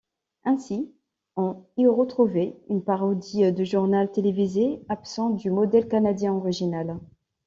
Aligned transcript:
Ainsi 0.45 0.91
on 1.35 1.57
y 1.77 1.85
retrouvait 1.85 2.57
une 2.69 2.83
parodie 2.83 3.51
de 3.53 3.63
journal 3.63 4.11
télévisé 4.11 4.81
absente 4.89 5.35
du 5.35 5.51
modèle 5.51 5.87
canadien 5.87 6.33
original. 6.33 6.97